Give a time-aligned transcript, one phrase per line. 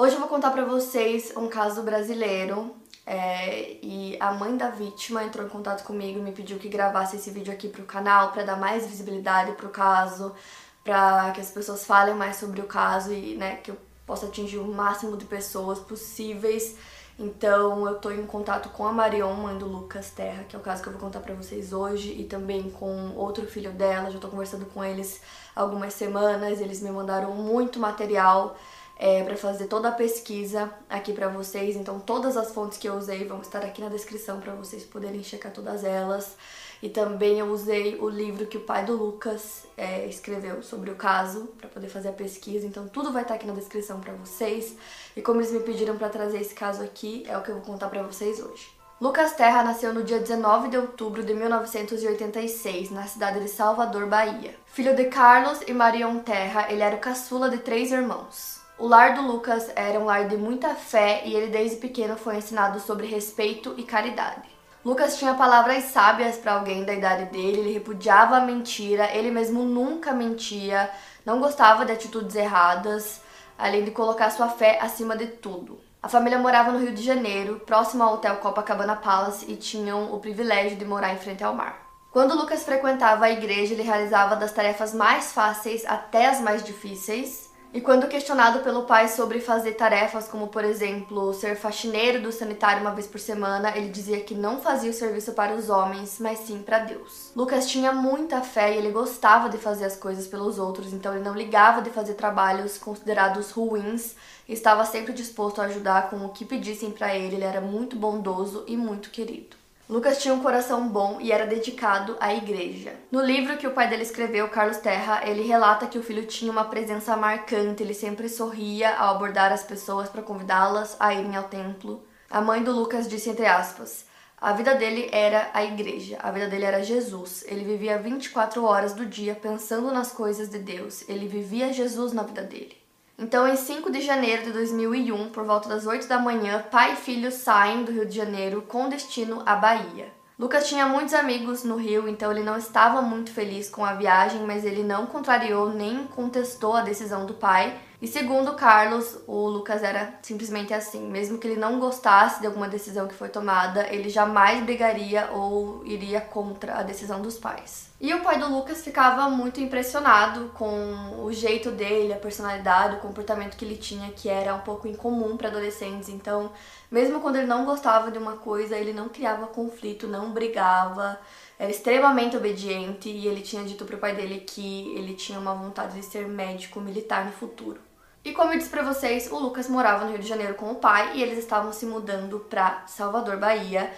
[0.00, 2.74] Hoje eu vou contar pra vocês um caso brasileiro
[3.04, 7.16] é, e a mãe da vítima entrou em contato comigo e me pediu que gravasse
[7.16, 10.34] esse vídeo aqui pro canal para dar mais visibilidade pro caso,
[10.82, 14.56] para que as pessoas falem mais sobre o caso e né, que eu possa atingir
[14.56, 16.78] o máximo de pessoas possíveis.
[17.18, 20.62] Então eu tô em contato com a Marion, mãe do Lucas Terra, que é o
[20.62, 24.10] caso que eu vou contar pra vocês hoje, e também com outro filho dela.
[24.10, 25.20] Já tô conversando com eles
[25.54, 28.56] algumas semanas, eles me mandaram muito material
[29.02, 31.74] é, para fazer toda a pesquisa aqui para vocês.
[31.74, 35.22] Então, todas as fontes que eu usei vão estar aqui na descrição para vocês poderem
[35.22, 36.36] checar todas elas.
[36.82, 40.96] E também eu usei o livro que o pai do Lucas é, escreveu sobre o
[40.96, 42.66] caso para poder fazer a pesquisa.
[42.66, 44.76] Então, tudo vai estar aqui na descrição para vocês.
[45.16, 47.64] E como eles me pediram para trazer esse caso aqui, é o que eu vou
[47.64, 48.70] contar para vocês hoje.
[49.00, 54.54] Lucas Terra nasceu no dia 19 de outubro de 1986, na cidade de Salvador, Bahia.
[54.66, 58.59] Filho de Carlos e Marion Terra, ele era o caçula de três irmãos.
[58.80, 62.36] O lar do Lucas era um lar de muita fé e ele desde pequeno foi
[62.36, 64.48] ensinado sobre respeito e caridade.
[64.82, 69.64] Lucas tinha palavras sábias para alguém da idade dele, ele repudiava a mentira, ele mesmo
[69.64, 70.90] nunca mentia,
[71.26, 73.20] não gostava de atitudes erradas,
[73.58, 75.78] além de colocar sua fé acima de tudo.
[76.02, 80.20] A família morava no Rio de Janeiro, próximo ao Hotel Copacabana Palace e tinham o
[80.20, 81.86] privilégio de morar em frente ao mar.
[82.10, 87.49] Quando Lucas frequentava a igreja, ele realizava das tarefas mais fáceis até as mais difíceis,
[87.72, 92.80] e quando questionado pelo pai sobre fazer tarefas como, por exemplo, ser faxineiro do sanitário
[92.80, 96.40] uma vez por semana, ele dizia que não fazia o serviço para os homens, mas
[96.40, 97.30] sim para Deus.
[97.36, 101.22] Lucas tinha muita fé e ele gostava de fazer as coisas pelos outros, então ele
[101.22, 104.16] não ligava de fazer trabalhos considerados ruins
[104.48, 107.36] e estava sempre disposto a ajudar com o que pedissem para ele.
[107.36, 109.59] Ele era muito bondoso e muito querido.
[109.90, 112.94] Lucas tinha um coração bom e era dedicado à igreja.
[113.10, 116.52] No livro que o pai dele escreveu, Carlos Terra, ele relata que o filho tinha
[116.52, 121.48] uma presença marcante, ele sempre sorria ao abordar as pessoas para convidá-las a irem ao
[121.48, 122.04] templo.
[122.30, 124.06] A mãe do Lucas disse entre aspas:
[124.40, 127.44] a vida dele era a igreja, a vida dele era Jesus.
[127.48, 131.06] Ele vivia 24 horas do dia pensando nas coisas de Deus.
[131.08, 132.79] Ele vivia Jesus na vida dele.
[133.20, 136.96] Então, em 5 de janeiro de 2001, por volta das 8 da manhã, pai e
[136.96, 140.08] filho saem do Rio de Janeiro com destino à Bahia.
[140.38, 144.40] Lucas tinha muitos amigos no Rio, então ele não estava muito feliz com a viagem,
[144.46, 149.82] mas ele não contrariou nem contestou a decisão do pai e segundo Carlos, o Lucas
[149.82, 154.08] era simplesmente assim, mesmo que ele não gostasse de alguma decisão que foi tomada, ele
[154.08, 157.89] jamais brigaria ou iria contra a decisão dos pais.
[158.00, 163.00] E o pai do Lucas ficava muito impressionado com o jeito dele, a personalidade, o
[163.00, 166.08] comportamento que ele tinha, que era um pouco incomum para adolescentes.
[166.08, 166.50] Então,
[166.90, 171.20] mesmo quando ele não gostava de uma coisa, ele não criava conflito, não brigava,
[171.58, 175.94] era extremamente obediente e ele tinha dito pro pai dele que ele tinha uma vontade
[176.00, 177.78] de ser médico militar no futuro.
[178.24, 180.76] E como eu disse para vocês, o Lucas morava no Rio de Janeiro com o
[180.76, 183.90] pai e eles estavam se mudando para Salvador, Bahia.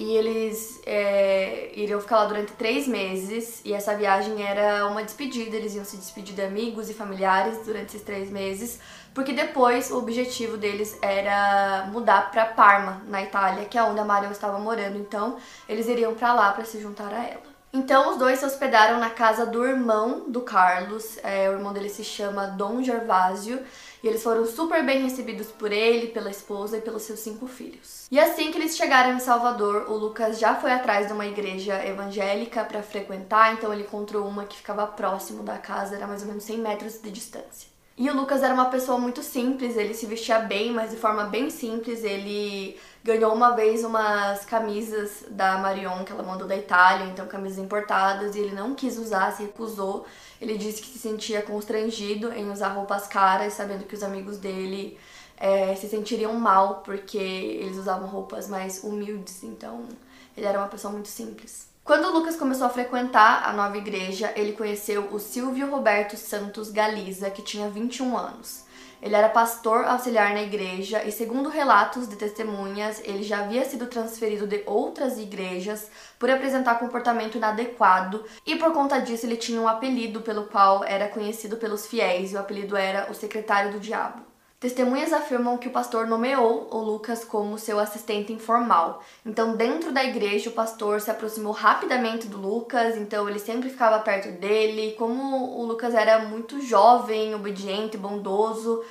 [0.00, 3.60] E eles é, iriam ficar lá durante três meses.
[3.64, 5.56] E essa viagem era uma despedida.
[5.56, 8.78] Eles iam se despedir de amigos e familiares durante esses três meses.
[9.12, 14.04] Porque depois o objetivo deles era mudar para Parma, na Itália, que é onde a
[14.04, 14.96] Marion estava morando.
[14.96, 15.36] Então
[15.68, 17.58] eles iriam para lá para se juntar a ela.
[17.72, 21.90] Então os dois se hospedaram na casa do irmão do Carlos, é, o irmão dele
[21.90, 23.62] se chama Dom Gervásio,
[24.02, 28.06] e eles foram super bem recebidos por ele, pela esposa e pelos seus cinco filhos.
[28.10, 31.84] E assim que eles chegaram em Salvador, o Lucas já foi atrás de uma igreja
[31.84, 36.28] evangélica para frequentar, então ele encontrou uma que ficava próximo da casa, era mais ou
[36.28, 37.77] menos 100 metros de distância.
[37.98, 41.24] E o Lucas era uma pessoa muito simples, ele se vestia bem, mas de forma
[41.24, 42.04] bem simples.
[42.04, 47.58] Ele ganhou uma vez umas camisas da Marion que ela mandou da Itália, então camisas
[47.58, 50.06] importadas, e ele não quis usar, se recusou.
[50.40, 54.96] Ele disse que se sentia constrangido em usar roupas caras, sabendo que os amigos dele
[55.36, 59.88] é, se sentiriam mal porque eles usavam roupas mais humildes, então
[60.36, 61.67] ele era uma pessoa muito simples.
[61.88, 66.70] Quando o Lucas começou a frequentar a nova igreja, ele conheceu o Silvio Roberto Santos
[66.70, 68.66] Galiza, que tinha 21 anos.
[69.00, 73.86] Ele era pastor auxiliar na igreja e, segundo relatos de testemunhas, ele já havia sido
[73.86, 79.66] transferido de outras igrejas por apresentar comportamento inadequado e, por conta disso, ele tinha um
[79.66, 84.37] apelido pelo qual era conhecido pelos fiéis, e o apelido era o Secretário do Diabo.
[84.60, 89.04] Testemunhas afirmam que o pastor nomeou o Lucas como seu assistente informal.
[89.24, 94.00] Então, dentro da igreja, o pastor se aproximou rapidamente do Lucas, então ele sempre ficava
[94.00, 94.96] perto dele.
[94.98, 98.82] Como o Lucas era muito jovem, obediente, bondoso,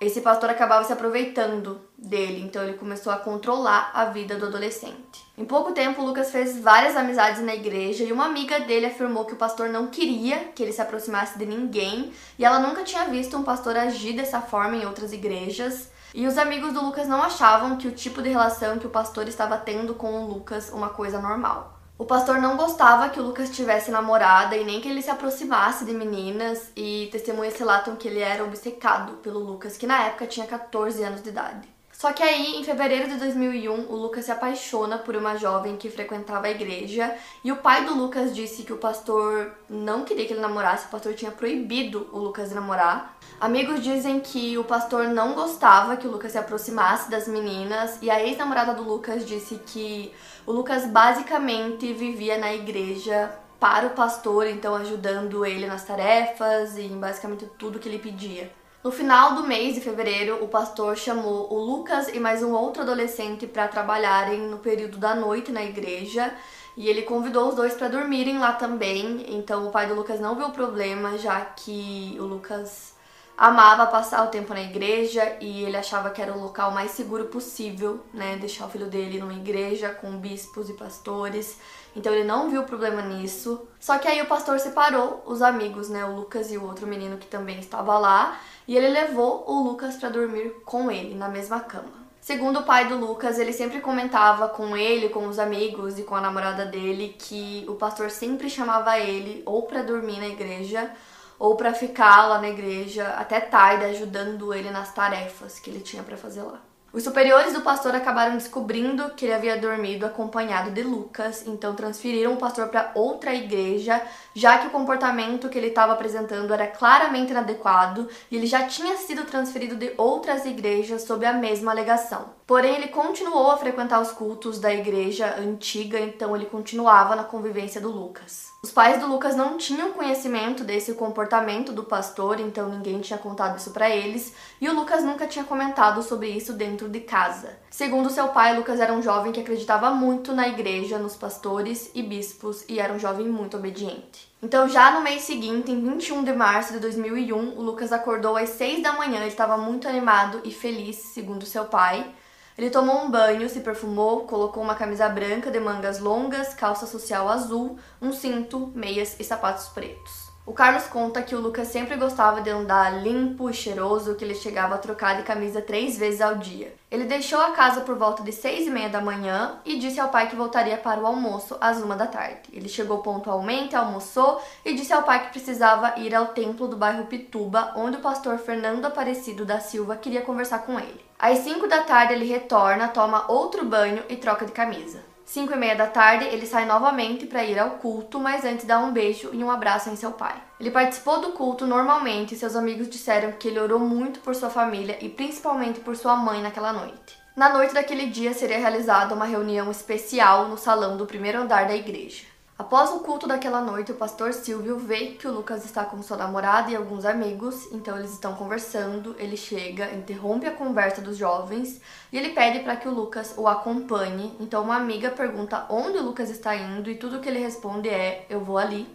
[0.00, 5.26] esse pastor acabava se aproveitando dele, então ele começou a controlar a vida do adolescente.
[5.36, 9.32] Em pouco tempo, Lucas fez várias amizades na igreja e uma amiga dele afirmou que
[9.32, 13.36] o pastor não queria que ele se aproximasse de ninguém e ela nunca tinha visto
[13.36, 15.90] um pastor agir dessa forma em outras igrejas.
[16.14, 19.26] E os amigos do Lucas não achavam que o tipo de relação que o pastor
[19.26, 21.77] estava tendo com o Lucas uma coisa normal.
[21.98, 25.84] O pastor não gostava que o Lucas tivesse namorada e nem que ele se aproximasse
[25.84, 30.46] de meninas, e testemunhas relatam que ele era obcecado pelo Lucas, que na época tinha
[30.46, 31.77] 14 anos de idade.
[31.98, 35.90] Só que aí, em fevereiro de 2001, o Lucas se apaixona por uma jovem que
[35.90, 37.12] frequentava a igreja
[37.42, 40.90] e o pai do Lucas disse que o pastor não queria que ele namorasse, o
[40.90, 43.18] pastor tinha proibido o Lucas de namorar.
[43.40, 48.08] Amigos dizem que o pastor não gostava que o Lucas se aproximasse das meninas e
[48.08, 50.14] a ex-namorada do Lucas disse que
[50.46, 53.28] o Lucas basicamente vivia na igreja
[53.58, 58.52] para o pastor, então ajudando ele nas tarefas e em basicamente tudo que ele pedia.
[58.88, 62.80] No final do mês de fevereiro, o pastor chamou o Lucas e mais um outro
[62.80, 66.32] adolescente para trabalharem no período da noite na igreja.
[66.74, 69.26] E ele convidou os dois para dormirem lá também.
[69.28, 72.94] Então o pai do Lucas não viu problema, já que o Lucas
[73.38, 77.26] amava passar o tempo na igreja e ele achava que era o local mais seguro
[77.26, 78.36] possível, né?
[78.36, 81.56] Deixar o filho dele numa igreja com bispos e pastores.
[81.94, 83.68] Então ele não viu problema nisso.
[83.78, 86.04] Só que aí o pastor separou os amigos, né?
[86.04, 89.96] O Lucas e o outro menino que também estava lá e ele levou o Lucas
[89.96, 92.08] para dormir com ele na mesma cama.
[92.20, 96.16] Segundo o pai do Lucas, ele sempre comentava com ele, com os amigos e com
[96.16, 100.90] a namorada dele que o pastor sempre chamava ele ou para dormir na igreja
[101.38, 106.02] ou para ficar lá na igreja até tarde ajudando ele nas tarefas que ele tinha
[106.02, 106.60] para fazer lá.
[106.90, 112.32] Os superiores do pastor acabaram descobrindo que ele havia dormido acompanhado de Lucas, então transferiram
[112.32, 114.00] o pastor para outra igreja,
[114.38, 118.96] já que o comportamento que ele estava apresentando era claramente inadequado e ele já tinha
[118.96, 122.38] sido transferido de outras igrejas sob a mesma alegação.
[122.46, 127.80] Porém, ele continuou a frequentar os cultos da igreja antiga, então ele continuava na convivência
[127.80, 128.52] do Lucas.
[128.62, 133.58] Os pais do Lucas não tinham conhecimento desse comportamento do pastor, então ninguém tinha contado
[133.58, 137.58] isso para eles, e o Lucas nunca tinha comentado sobre isso dentro de casa.
[137.70, 142.02] Segundo seu pai, Lucas era um jovem que acreditava muito na igreja, nos pastores e
[142.02, 144.27] bispos, e era um jovem muito obediente.
[144.40, 148.50] Então, já no mês seguinte, em 21 de março de 2001, o Lucas acordou às
[148.50, 152.14] 6 da manhã, ele estava muito animado e feliz, segundo seu pai.
[152.56, 157.28] Ele tomou um banho, se perfumou, colocou uma camisa branca de mangas longas, calça social
[157.28, 160.27] azul, um cinto, meias e sapatos pretos.
[160.48, 164.34] O Carlos conta que o Lucas sempre gostava de andar limpo e cheiroso, que ele
[164.34, 166.74] chegava a trocar de camisa três vezes ao dia.
[166.90, 170.08] Ele deixou a casa por volta de seis e meia da manhã e disse ao
[170.08, 172.48] pai que voltaria para o almoço às uma da tarde.
[172.50, 177.04] Ele chegou pontualmente, almoçou e disse ao pai que precisava ir ao templo do bairro
[177.04, 181.04] Pituba, onde o pastor Fernando Aparecido da Silva queria conversar com ele.
[181.18, 185.00] Às cinco da tarde ele retorna, toma outro banho e troca de camisa.
[185.28, 188.78] 5 e meia da tarde, ele sai novamente para ir ao culto, mas antes dá
[188.78, 190.34] um beijo e um abraço em seu pai.
[190.58, 194.48] Ele participou do culto normalmente e seus amigos disseram que ele orou muito por sua
[194.48, 197.14] família e principalmente por sua mãe naquela noite.
[197.36, 201.76] Na noite daquele dia seria realizada uma reunião especial no salão do primeiro andar da
[201.76, 202.24] igreja.
[202.58, 206.16] Após o culto daquela noite, o pastor Silvio vê que o Lucas está com sua
[206.16, 209.14] namorada e alguns amigos, então eles estão conversando.
[209.16, 211.80] Ele chega, interrompe a conversa dos jovens
[212.12, 214.36] e ele pede para que o Lucas o acompanhe.
[214.40, 218.26] Então uma amiga pergunta onde o Lucas está indo e tudo que ele responde é:
[218.28, 218.88] Eu vou ali.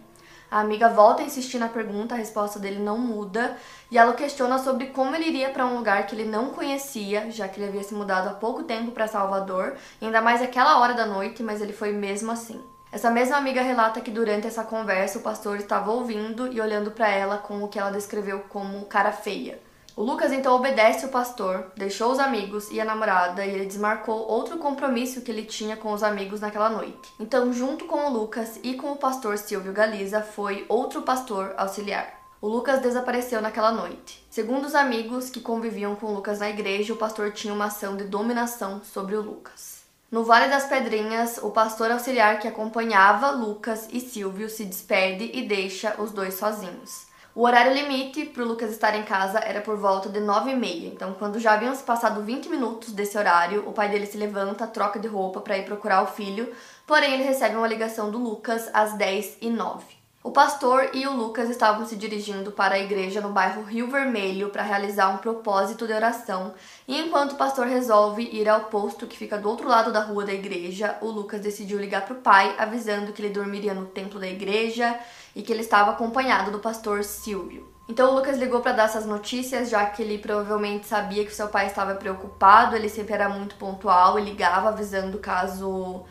[0.50, 3.56] A amiga volta a insistir na pergunta, a resposta dele não muda
[3.90, 7.48] e ela questiona sobre como ele iria para um lugar que ele não conhecia, já
[7.48, 11.06] que ele havia se mudado há pouco tempo para Salvador, ainda mais aquela hora da
[11.06, 12.62] noite, mas ele foi mesmo assim.
[12.94, 17.08] Essa mesma amiga relata que durante essa conversa o pastor estava ouvindo e olhando para
[17.08, 19.58] ela com o que ela descreveu como cara feia.
[19.96, 24.28] O Lucas então obedece o pastor, deixou os amigos e a namorada e ele desmarcou
[24.28, 27.12] outro compromisso que ele tinha com os amigos naquela noite.
[27.18, 32.06] Então, junto com o Lucas e com o pastor Silvio Galiza, foi outro pastor auxiliar.
[32.40, 34.24] O Lucas desapareceu naquela noite.
[34.30, 37.96] Segundo os amigos que conviviam com o Lucas na igreja, o pastor tinha uma ação
[37.96, 39.73] de dominação sobre o Lucas.
[40.14, 45.42] No Vale das Pedrinhas, o pastor auxiliar que acompanhava Lucas e Silvio se despede e
[45.42, 47.08] deixa os dois sozinhos.
[47.34, 50.54] O horário limite para o Lucas estar em casa era por volta de 9 e
[50.54, 54.16] meia, então quando já haviam se passado 20 minutos desse horário, o pai dele se
[54.16, 56.54] levanta, troca de roupa para ir procurar o filho,
[56.86, 60.03] porém ele recebe uma ligação do Lucas às 10 e 9.
[60.26, 64.48] O pastor e o Lucas estavam se dirigindo para a igreja no bairro Rio Vermelho
[64.48, 66.54] para realizar um propósito de oração,
[66.88, 70.24] e enquanto o pastor resolve ir ao posto que fica do outro lado da rua
[70.24, 74.18] da igreja, o Lucas decidiu ligar para o pai, avisando que ele dormiria no templo
[74.18, 74.98] da igreja
[75.36, 77.70] e que ele estava acompanhado do pastor Silvio.
[77.86, 81.48] Então o Lucas ligou para dar essas notícias, já que ele provavelmente sabia que seu
[81.48, 86.02] pai estava preocupado, ele sempre era muito pontual e ligava avisando caso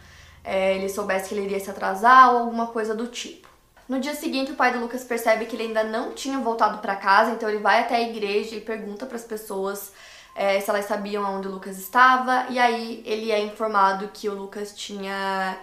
[0.44, 3.53] é, ele soubesse que ele iria se atrasar ou alguma coisa do tipo.
[3.88, 6.96] No dia seguinte, o pai do Lucas percebe que ele ainda não tinha voltado para
[6.96, 9.92] casa, então ele vai até a igreja e pergunta para as pessoas
[10.36, 14.34] é, se elas sabiam onde o Lucas estava, e aí ele é informado que o
[14.34, 15.58] Lucas tinha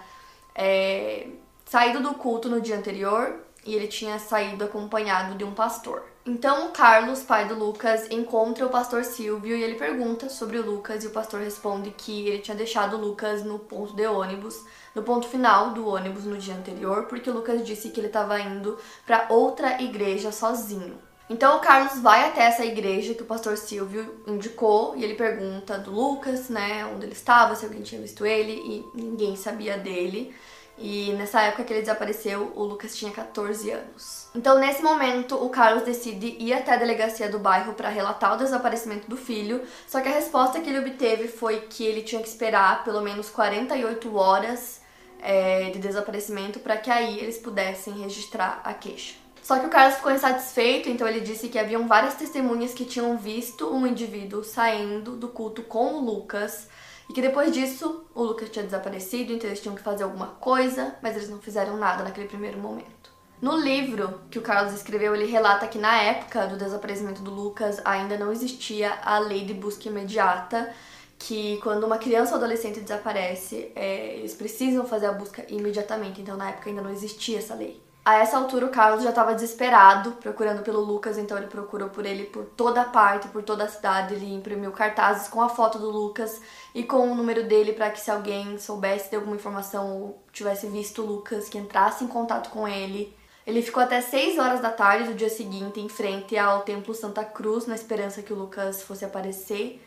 [0.54, 1.28] é,
[1.64, 6.09] saído do culto no dia anterior e ele tinha saído acompanhado de um pastor.
[6.26, 10.64] Então o Carlos, pai do Lucas, encontra o pastor Silvio e ele pergunta sobre o
[10.64, 14.62] Lucas e o pastor responde que ele tinha deixado o Lucas no ponto de ônibus,
[14.94, 18.38] no ponto final do ônibus no dia anterior, porque o Lucas disse que ele estava
[18.38, 20.98] indo para outra igreja sozinho.
[21.30, 25.78] Então o Carlos vai até essa igreja que o pastor Silvio indicou e ele pergunta
[25.78, 30.34] do Lucas, né, onde ele estava, se alguém tinha visto ele e ninguém sabia dele.
[30.82, 34.28] E nessa época que ele desapareceu, o Lucas tinha 14 anos.
[34.34, 38.38] Então, nesse momento, o Carlos decide ir até a delegacia do bairro para relatar o
[38.38, 42.28] desaparecimento do filho, só que a resposta que ele obteve foi que ele tinha que
[42.28, 44.80] esperar pelo menos 48 horas
[45.20, 49.16] é, de desaparecimento para que aí eles pudessem registrar a queixa.
[49.42, 53.18] Só que o Carlos ficou insatisfeito, então ele disse que haviam várias testemunhas que tinham
[53.18, 56.68] visto um indivíduo saindo do culto com o Lucas
[57.10, 60.94] e que depois disso o Lucas tinha desaparecido, então eles tinham que fazer alguma coisa,
[61.02, 63.10] mas eles não fizeram nada naquele primeiro momento.
[63.42, 67.82] No livro que o Carlos escreveu, ele relata que na época do desaparecimento do Lucas
[67.84, 70.72] ainda não existia a lei de busca imediata,
[71.18, 76.20] que quando uma criança ou adolescente desaparece, é, eles precisam fazer a busca imediatamente.
[76.20, 77.82] Então na época ainda não existia essa lei.
[78.10, 82.04] A essa altura, o Carlos já estava desesperado procurando pelo Lucas, então ele procurou por
[82.04, 84.14] ele por toda parte, por toda a cidade.
[84.14, 86.40] Ele imprimiu cartazes com a foto do Lucas
[86.74, 90.66] e com o número dele para que, se alguém soubesse de alguma informação ou tivesse
[90.66, 93.16] visto o Lucas, que entrasse em contato com ele.
[93.46, 97.24] Ele ficou até 6 horas da tarde do dia seguinte em frente ao Templo Santa
[97.24, 99.80] Cruz, na esperança que o Lucas fosse aparecer,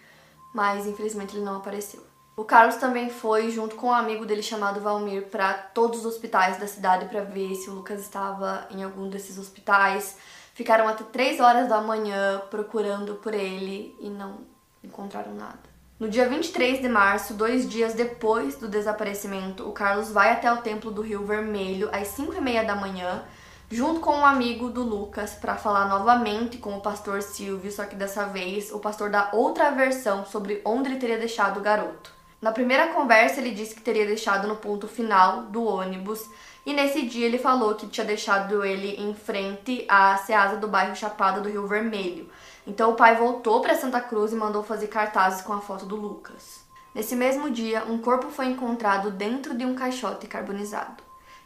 [0.55, 2.12] mas infelizmente ele não apareceu.
[2.35, 6.57] O Carlos também foi, junto com um amigo dele chamado Valmir, para todos os hospitais
[6.57, 10.17] da cidade para ver se o Lucas estava em algum desses hospitais.
[10.55, 14.39] Ficaram até 3 horas da manhã procurando por ele e não
[14.83, 15.59] encontraram nada.
[15.99, 20.57] No dia 23 de março, dois dias depois do desaparecimento, o Carlos vai até o
[20.57, 23.23] Templo do Rio Vermelho às 5 e meia da manhã,
[23.69, 27.95] junto com um amigo do Lucas, para falar novamente com o pastor Silvio, só que
[27.95, 32.22] dessa vez o pastor dá outra versão sobre onde ele teria deixado o garoto.
[32.43, 36.29] Na primeira conversa, ele disse que teria deixado no ponto final do ônibus
[36.65, 40.93] e nesse dia ele falou que tinha deixado ele em frente à Ceasa do bairro
[40.93, 42.29] Chapada do Rio Vermelho.
[42.67, 45.95] Então o pai voltou para Santa Cruz e mandou fazer cartazes com a foto do
[45.95, 46.65] Lucas.
[46.93, 51.01] Nesse mesmo dia, um corpo foi encontrado dentro de um caixote carbonizado.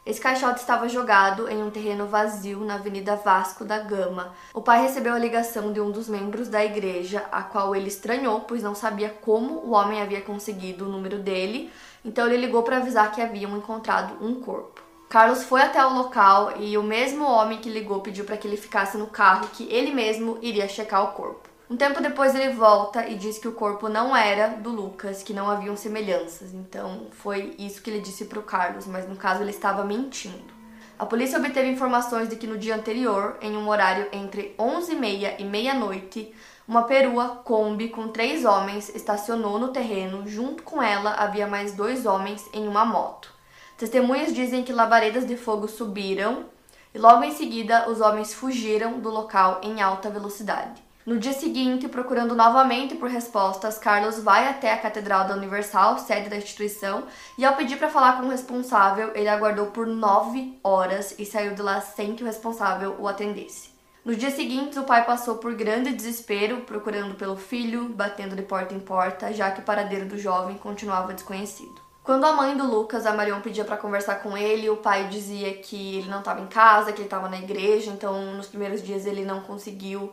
[0.08, 4.32] Esse caixote estava jogado em um terreno vazio na Avenida Vasco da Gama.
[4.54, 8.40] O pai recebeu a ligação de um dos membros da igreja, a qual ele estranhou,
[8.40, 11.70] pois não sabia como o homem havia conseguido o número dele,
[12.02, 14.80] então ele ligou para avisar que haviam encontrado um corpo.
[15.10, 18.56] Carlos foi até o local e o mesmo homem que ligou pediu para que ele
[18.56, 21.47] ficasse no carro, que ele mesmo iria checar o corpo.
[21.70, 25.34] Um tempo depois ele volta e diz que o corpo não era do Lucas, que
[25.34, 26.54] não haviam semelhanças.
[26.54, 30.56] Então foi isso que ele disse para o Carlos, mas no caso ele estava mentindo.
[30.98, 35.44] A polícia obteve informações de que no dia anterior, em um horário entre 11h30 e
[35.44, 36.34] meia-noite,
[36.66, 40.26] uma perua Kombi com três homens estacionou no terreno.
[40.26, 43.30] Junto com ela havia mais dois homens em uma moto.
[43.76, 46.46] Testemunhas dizem que labaredas de fogo subiram
[46.94, 50.87] e logo em seguida os homens fugiram do local em alta velocidade.
[51.08, 56.28] No dia seguinte, procurando novamente por respostas, Carlos vai até a Catedral da Universal, sede
[56.28, 57.04] da instituição,
[57.38, 61.54] e ao pedir para falar com o responsável, ele aguardou por nove horas e saiu
[61.54, 63.70] de lá sem que o responsável o atendesse.
[64.04, 68.74] No dia seguinte, o pai passou por grande desespero, procurando pelo filho, batendo de porta
[68.74, 71.80] em porta, já que o paradeiro do jovem continuava desconhecido.
[72.04, 75.54] Quando a mãe do Lucas, a Marion, pedia para conversar com ele, o pai dizia
[75.54, 79.06] que ele não estava em casa, que ele estava na igreja, então nos primeiros dias
[79.06, 80.12] ele não conseguiu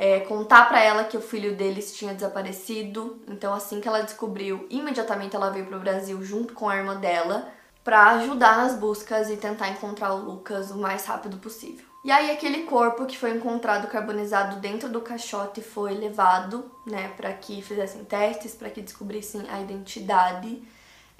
[0.00, 3.20] é, contar para ela que o filho deles tinha desaparecido.
[3.26, 7.48] Então, assim que ela descobriu, imediatamente ela veio pro Brasil junto com a irmã dela
[7.82, 11.84] para ajudar nas buscas e tentar encontrar o Lucas o mais rápido possível.
[12.04, 17.32] E aí aquele corpo que foi encontrado carbonizado dentro do caixote foi levado, né, para
[17.32, 20.62] que fizessem testes, para que descobrissem a identidade.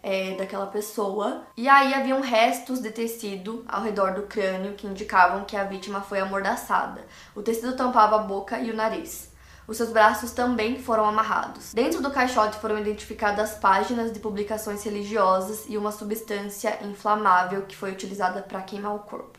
[0.08, 1.42] É, daquela pessoa.
[1.54, 6.00] E aí haviam restos de tecido ao redor do crânio que indicavam que a vítima
[6.00, 7.04] foi amordaçada.
[7.34, 9.30] O tecido tampava a boca e o nariz.
[9.66, 11.74] Os seus braços também foram amarrados.
[11.74, 17.92] Dentro do caixote foram identificadas páginas de publicações religiosas e uma substância inflamável que foi
[17.92, 19.38] utilizada para queimar o corpo.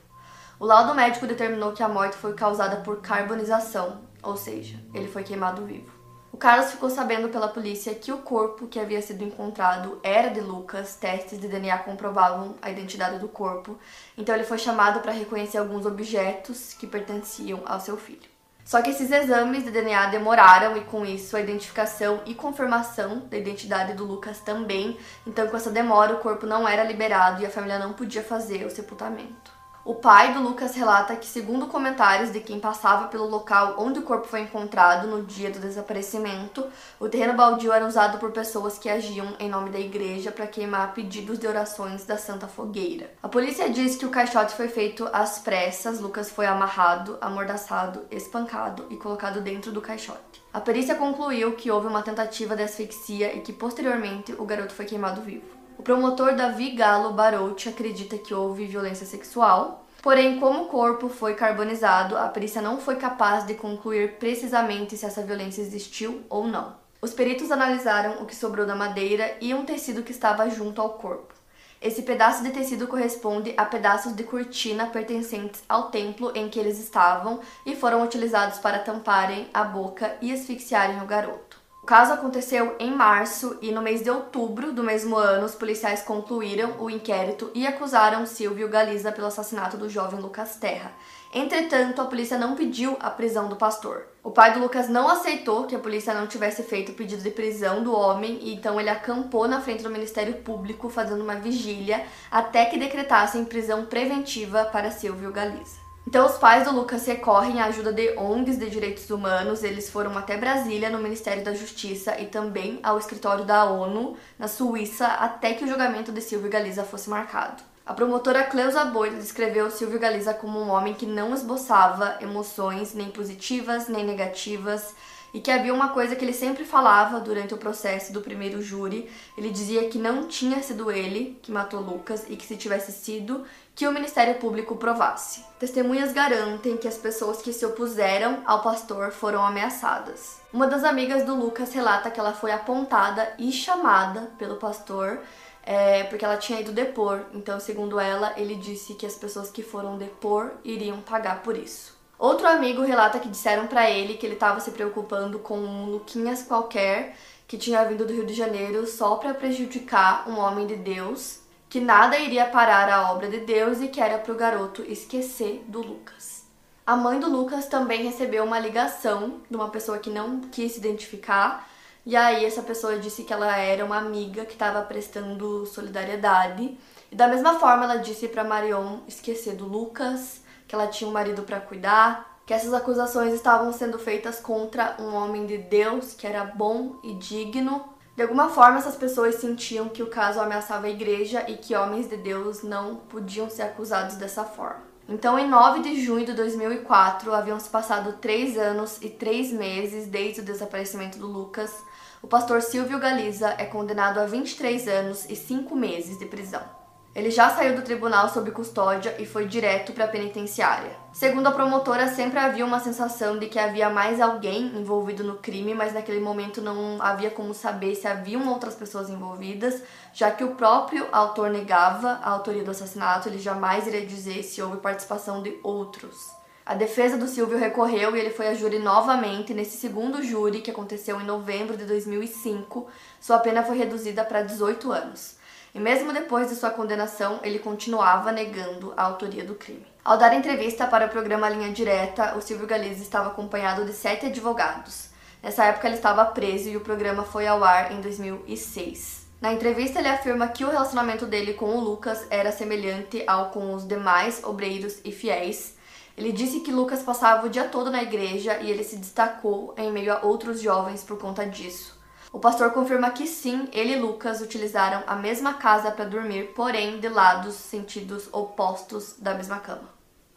[0.59, 5.23] O laudo médico determinou que a morte foi causada por carbonização, ou seja, ele foi
[5.23, 5.98] queimado vivo.
[6.31, 10.39] O Carlos ficou sabendo pela polícia que o corpo que havia sido encontrado era de
[10.39, 13.77] Lucas, testes de DNA comprovavam a identidade do corpo,
[14.17, 18.29] então ele foi chamado para reconhecer alguns objetos que pertenciam ao seu filho.
[18.63, 23.35] Só que esses exames de DNA demoraram e com isso a identificação e confirmação da
[23.35, 24.95] identidade do Lucas também.
[25.25, 28.63] Então, com essa demora, o corpo não era liberado e a família não podia fazer
[28.67, 29.58] o sepultamento.
[29.85, 34.03] O pai do Lucas relata que, segundo comentários de quem passava pelo local onde o
[34.03, 36.67] corpo foi encontrado no dia do desaparecimento,
[36.99, 40.93] o terreno baldio era usado por pessoas que agiam em nome da igreja para queimar
[40.93, 43.09] pedidos de orações da Santa Fogueira.
[43.23, 48.85] A polícia diz que o caixote foi feito às pressas, Lucas foi amarrado, amordaçado, espancado
[48.89, 50.43] e colocado dentro do caixote.
[50.53, 54.85] A perícia concluiu que houve uma tentativa de asfixia e que posteriormente o garoto foi
[54.85, 55.58] queimado vivo.
[55.79, 61.35] O promotor Davi Galo Barouti acredita que houve violência sexual, porém, como o corpo foi
[61.35, 66.75] carbonizado, a perícia não foi capaz de concluir precisamente se essa violência existiu ou não.
[67.01, 70.95] Os peritos analisaram o que sobrou da madeira e um tecido que estava junto ao
[70.95, 71.33] corpo.
[71.81, 76.77] Esse pedaço de tecido corresponde a pedaços de cortina pertencentes ao templo em que eles
[76.77, 81.48] estavam e foram utilizados para tamparem a boca e asfixiarem o garoto
[81.89, 86.75] caso aconteceu em março e no mês de outubro do mesmo ano, os policiais concluíram
[86.79, 90.91] o inquérito e acusaram Silvio Galiza pelo assassinato do jovem Lucas Terra.
[91.33, 94.05] Entretanto, a polícia não pediu a prisão do pastor.
[94.23, 97.31] O pai do Lucas não aceitou que a polícia não tivesse feito o pedido de
[97.31, 102.05] prisão do homem, e então ele acampou na frente do Ministério Público fazendo uma vigília
[102.29, 105.88] até que decretassem prisão preventiva para Silvio Galiza.
[106.09, 109.63] Então, os pais do Lucas recorrem à ajuda de ONGs de direitos humanos.
[109.63, 114.47] Eles foram até Brasília, no Ministério da Justiça, e também ao escritório da ONU, na
[114.47, 117.61] Suíça, até que o julgamento de Silvio Galiza fosse marcado.
[117.85, 123.11] A promotora Cleusa Boito descreveu Silvio Galiza como um homem que não esboçava emoções nem
[123.11, 124.95] positivas nem negativas
[125.33, 129.09] e que havia uma coisa que ele sempre falava durante o processo do primeiro júri.
[129.37, 133.45] Ele dizia que não tinha sido ele que matou Lucas e que se tivesse sido,
[133.75, 135.43] que o Ministério Público provasse.
[135.59, 140.39] Testemunhas garantem que as pessoas que se opuseram ao pastor foram ameaçadas.
[140.51, 145.19] Uma das amigas do Lucas relata que ela foi apontada e chamada pelo pastor
[145.63, 147.21] é, porque ela tinha ido depor.
[147.31, 151.98] Então, segundo ela, ele disse que as pessoas que foram depor iriam pagar por isso.
[152.19, 156.43] Outro amigo relata que disseram para ele que ele estava se preocupando com um Luquinhas
[156.43, 157.15] qualquer
[157.47, 161.79] que tinha vindo do Rio de Janeiro só para prejudicar um homem de Deus, que
[161.79, 165.81] nada iria parar a obra de Deus e que era para o garoto esquecer do
[165.81, 166.43] Lucas.
[166.85, 170.79] A mãe do Lucas também recebeu uma ligação de uma pessoa que não quis se
[170.79, 171.69] identificar,
[172.05, 176.77] e aí essa pessoa disse que ela era uma amiga que estava prestando solidariedade.
[177.09, 181.13] E da mesma forma ela disse para Marion esquecer do Lucas que ela tinha um
[181.13, 186.27] marido para cuidar, que essas acusações estavam sendo feitas contra um homem de Deus que
[186.27, 187.83] era bom e digno.
[188.15, 192.07] De alguma forma, essas pessoas sentiam que o caso ameaçava a igreja e que homens
[192.07, 194.83] de Deus não podiam ser acusados dessa forma.
[195.07, 200.05] Então, em 9 de junho de 2004, haviam se passado três anos e três meses
[200.05, 201.73] desde o desaparecimento do Lucas.
[202.21, 206.78] O pastor Silvio Galiza é condenado a 23 anos e 5 meses de prisão.
[207.19, 210.95] Ele já saiu do tribunal sob custódia e foi direto para a penitenciária.
[211.11, 215.73] Segundo a promotora, sempre havia uma sensação de que havia mais alguém envolvido no crime,
[215.73, 220.55] mas naquele momento não havia como saber se haviam outras pessoas envolvidas, já que o
[220.55, 225.59] próprio autor negava a autoria do assassinato, ele jamais iria dizer se houve participação de
[225.61, 226.29] outros.
[226.65, 229.53] A defesa do Silvio recorreu e ele foi a júri novamente.
[229.53, 232.87] Nesse segundo júri, que aconteceu em novembro de 2005,
[233.19, 235.38] sua pena foi reduzida para 18 anos.
[235.73, 239.85] E mesmo depois de sua condenação, ele continuava negando a autoria do crime.
[240.03, 244.25] Ao dar entrevista para o programa Linha Direta, o Silvio Galiza estava acompanhado de sete
[244.25, 245.09] advogados.
[245.43, 249.27] Nessa época ele estava preso e o programa foi ao ar em 2006.
[249.39, 253.73] Na entrevista ele afirma que o relacionamento dele com o Lucas era semelhante ao com
[253.73, 255.77] os demais obreiros e fiéis.
[256.17, 259.91] Ele disse que Lucas passava o dia todo na igreja e ele se destacou em
[259.91, 261.98] meio a outros jovens por conta disso.
[262.31, 266.99] O pastor confirma que sim, ele e Lucas utilizaram a mesma casa para dormir, porém
[266.99, 269.89] de lados sentidos opostos da mesma cama.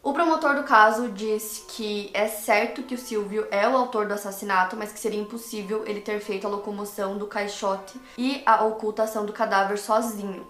[0.02, 4.14] O promotor do caso diz que é certo que o Silvio é o autor do
[4.14, 9.24] assassinato, mas que seria impossível ele ter feito a locomoção do caixote e a ocultação
[9.24, 10.44] do cadáver sozinho.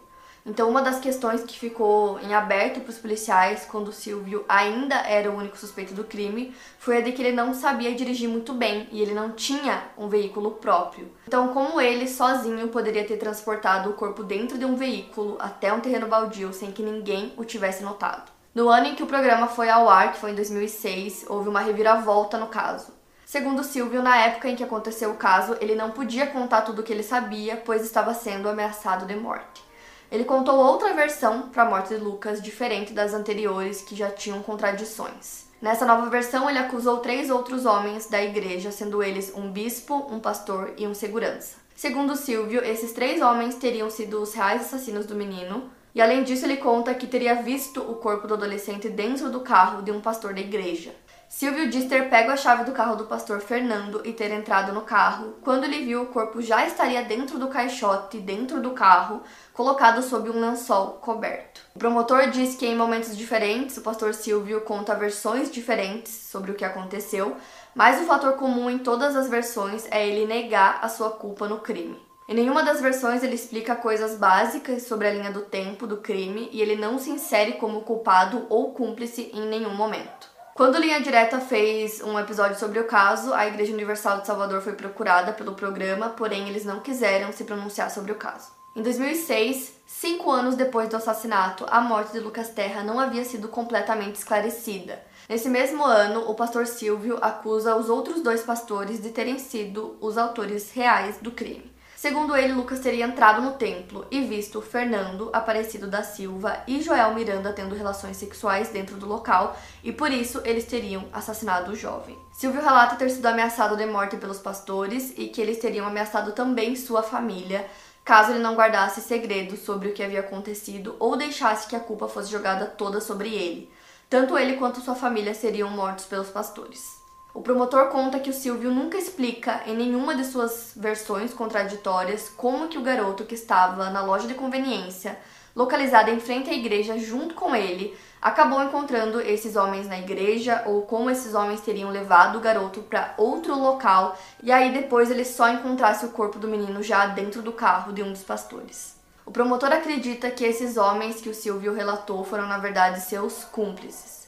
[0.45, 4.97] Então, uma das questões que ficou em aberto para os policiais quando o Silvio ainda
[4.97, 8.53] era o único suspeito do crime foi a de que ele não sabia dirigir muito
[8.53, 11.13] bem e ele não tinha um veículo próprio.
[11.29, 15.81] Então, como ele sozinho poderia ter transportado o corpo dentro de um veículo até um
[15.81, 18.33] terreno baldio sem que ninguém o tivesse notado?
[18.53, 21.61] No ano em que o programa foi ao ar, que foi em 2006, houve uma
[21.61, 22.93] reviravolta no caso.
[23.25, 26.83] Segundo Silvio, na época em que aconteceu o caso, ele não podia contar tudo o
[26.83, 29.72] que ele sabia, pois estava sendo ameaçado de morte.
[30.13, 34.43] Ele contou outra versão para a morte de Lucas, diferente das anteriores que já tinham
[34.43, 35.47] contradições.
[35.59, 40.21] Nessa nova versão, ele acusou três outros homens da igreja, sendo eles um bispo, um
[40.21, 41.57] pastor e um segurança.
[41.75, 46.45] Segundo Silvio, esses três homens teriam sido os reais assassinos do menino, e além disso,
[46.45, 50.35] ele conta que teria visto o corpo do adolescente dentro do carro de um pastor
[50.35, 50.95] da igreja.
[51.33, 54.83] Silvio diz ter pego a chave do carro do pastor Fernando e ter entrado no
[54.83, 55.35] carro.
[55.41, 59.23] Quando ele viu, o corpo já estaria dentro do caixote, dentro do carro,
[59.55, 61.63] colocado sob um lençol coberto.
[61.75, 66.55] O promotor diz que em momentos diferentes o pastor Silvio conta versões diferentes sobre o
[66.55, 67.35] que aconteceu,
[67.75, 71.61] mas o fator comum em todas as versões é ele negar a sua culpa no
[71.61, 71.99] crime.
[72.29, 76.51] Em nenhuma das versões ele explica coisas básicas sobre a linha do tempo do crime
[76.53, 80.32] e ele não se insere como culpado ou cúmplice em nenhum momento.
[80.55, 84.75] Quando Linha Direta fez um episódio sobre o caso, a Igreja Universal de Salvador foi
[84.75, 88.51] procurada pelo programa, porém eles não quiseram se pronunciar sobre o caso.
[88.77, 93.49] Em 2006, cinco anos depois do assassinato, a morte de Lucas Terra não havia sido
[93.49, 95.03] completamente esclarecida.
[95.27, 100.19] Nesse mesmo ano, o pastor Silvio acusa os outros dois pastores de terem sido os
[100.19, 101.73] autores reais do crime.
[102.03, 107.15] Segundo ele, Lucas teria entrado no templo e visto Fernando Aparecido da Silva e Joel
[107.15, 112.19] Miranda tendo relações sexuais dentro do local e por isso eles teriam assassinado o jovem.
[112.33, 116.75] Silvio relata ter sido ameaçado de morte pelos pastores e que eles teriam ameaçado também
[116.75, 117.71] sua família
[118.05, 122.09] caso ele não guardasse segredo sobre o que havia acontecido ou deixasse que a culpa
[122.09, 123.71] fosse jogada toda sobre ele.
[124.11, 127.02] Tanto ele quanto sua família seriam mortos pelos pastores.
[127.35, 132.69] O promotor conta que o Silvio nunca explica em nenhuma de suas versões contraditórias como
[132.69, 135.19] que o garoto que estava na loja de conveniência,
[135.57, 140.83] localizada em frente à igreja junto com ele, acabou encontrando esses homens na igreja ou
[140.83, 145.49] como esses homens teriam levado o garoto para outro local e aí depois ele só
[145.49, 148.95] encontrasse o corpo do menino já dentro do carro de um dos pastores.
[149.25, 154.22] O promotor acredita que esses homens que o Silvio relatou foram na verdade seus cúmplices.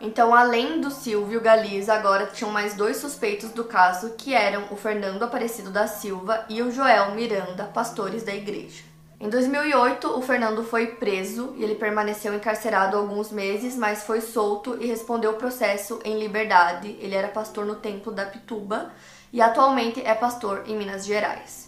[0.00, 4.76] Então, além do Silvio Galiza, agora tinham mais dois suspeitos do caso, que eram o
[4.76, 8.84] Fernando Aparecido da Silva e o Joel Miranda, pastores da igreja.
[9.20, 14.78] Em 2008, o Fernando foi preso e ele permaneceu encarcerado alguns meses, mas foi solto
[14.80, 16.96] e respondeu o processo em liberdade.
[17.00, 18.92] Ele era pastor no Templo da Pituba
[19.32, 21.67] e atualmente é pastor em Minas Gerais.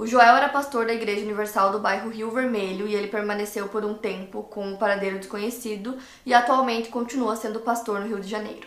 [0.00, 3.84] O Joel era pastor da Igreja Universal do bairro Rio Vermelho e ele permaneceu por
[3.84, 8.66] um tempo com um paradeiro desconhecido e atualmente continua sendo pastor no Rio de Janeiro.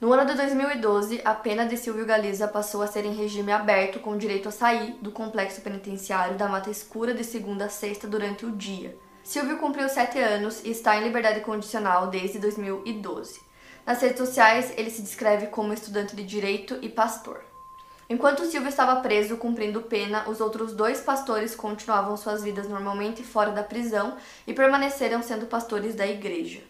[0.00, 4.00] No ano de 2012, a pena de Silvio Galiza passou a ser em regime aberto
[4.00, 8.46] com direito a sair do complexo penitenciário da Mata Escura de segunda a sexta durante
[8.46, 8.96] o dia.
[9.22, 13.38] Silvio cumpriu sete anos e está em liberdade condicional desde 2012.
[13.84, 17.49] Nas redes sociais, ele se descreve como estudante de direito e pastor.
[18.10, 23.52] Enquanto Silvio estava preso cumprindo pena, os outros dois pastores continuavam suas vidas normalmente fora
[23.52, 26.60] da prisão e permaneceram sendo pastores da igreja.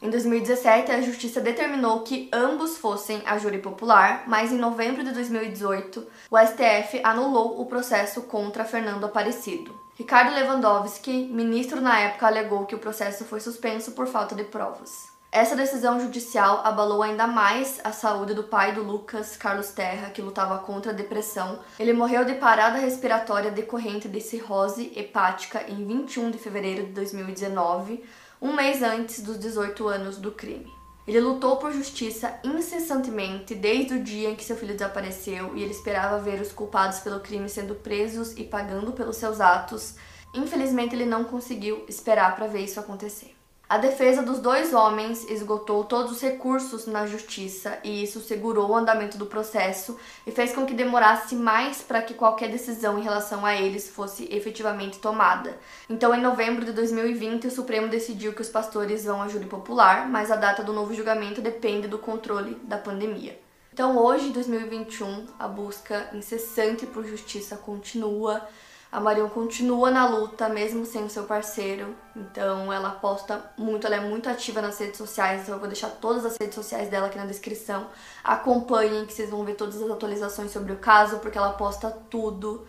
[0.00, 5.10] Em 2017, a justiça determinou que ambos fossem a júri popular, mas em novembro de
[5.10, 9.76] 2018, o STF anulou o processo contra Fernando Aparecido.
[9.96, 15.13] Ricardo Lewandowski, ministro na época, alegou que o processo foi suspenso por falta de provas.
[15.34, 20.22] Essa decisão judicial abalou ainda mais a saúde do pai do Lucas, Carlos Terra, que
[20.22, 21.58] lutava contra a depressão.
[21.76, 28.04] Ele morreu de parada respiratória decorrente de cirrose hepática em 21 de fevereiro de 2019,
[28.40, 30.72] um mês antes dos 18 anos do crime.
[31.04, 35.72] Ele lutou por justiça incessantemente desde o dia em que seu filho desapareceu e ele
[35.72, 39.96] esperava ver os culpados pelo crime sendo presos e pagando pelos seus atos.
[40.32, 43.33] Infelizmente, ele não conseguiu esperar para ver isso acontecer.
[43.66, 48.76] A defesa dos dois homens esgotou todos os recursos na justiça e isso segurou o
[48.76, 53.44] andamento do processo e fez com que demorasse mais para que qualquer decisão em relação
[53.46, 55.58] a eles fosse efetivamente tomada.
[55.88, 60.10] Então, em novembro de 2020, o Supremo decidiu que os pastores vão a júri popular,
[60.10, 63.40] mas a data do novo julgamento depende do controle da pandemia.
[63.72, 68.46] Então, hoje, 2021, a busca incessante por justiça continua.
[68.94, 71.96] A Marion continua na luta, mesmo sem o seu parceiro.
[72.14, 75.42] Então ela posta muito, ela é muito ativa nas redes sociais.
[75.42, 77.88] Então eu vou deixar todas as redes sociais dela aqui na descrição.
[78.22, 82.64] Acompanhem que vocês vão ver todas as atualizações sobre o caso, porque ela posta tudo.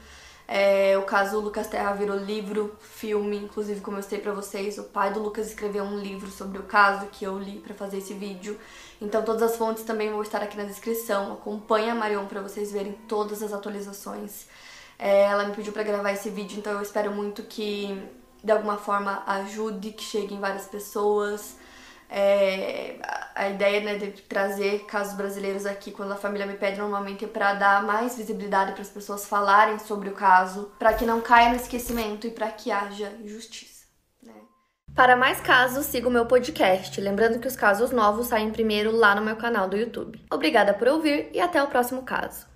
[0.47, 4.83] É, o caso Lucas Terra virou livro, filme, inclusive como eu sei para vocês, o
[4.85, 8.15] pai do Lucas escreveu um livro sobre o caso que eu li para fazer esse
[8.15, 8.59] vídeo.
[8.99, 11.33] Então todas as fontes também vão estar aqui na descrição.
[11.33, 14.47] Acompanhe a Marion para vocês verem todas as atualizações.
[14.97, 18.01] É, ela me pediu para gravar esse vídeo, então eu espero muito que
[18.43, 21.57] de alguma forma ajude, que cheguem várias pessoas.
[22.07, 22.97] É,
[23.33, 27.27] a ideia né, de trazer casos brasileiros aqui quando a família me pede normalmente é
[27.27, 31.49] para dar mais visibilidade para as pessoas falarem sobre o caso, para que não caia
[31.49, 33.85] no esquecimento e para que haja justiça.
[34.21, 34.33] Né?
[34.93, 37.01] Para mais casos, siga o meu podcast.
[37.01, 40.23] Lembrando que os casos novos saem primeiro lá no meu canal do YouTube.
[40.31, 42.54] Obrigada por ouvir e até o próximo caso.